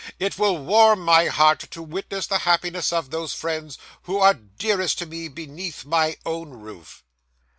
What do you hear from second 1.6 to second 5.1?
to witness the happiness of those friends who are dearest to